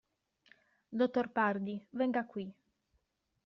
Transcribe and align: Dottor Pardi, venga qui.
Dottor 1.01 1.29
Pardi, 1.37 1.77
venga 2.03 2.25
qui. 2.33 2.51